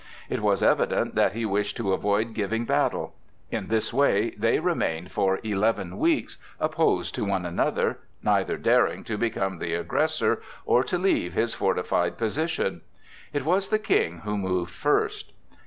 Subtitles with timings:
[0.29, 3.13] It was evident that he wished to avoid giving battle.
[3.51, 9.15] In this way they remained for eleven weeks opposed to one another, neither daring to
[9.15, 12.81] become the aggressor or to leave his fortified position.
[13.31, 15.33] It was the King who moved first.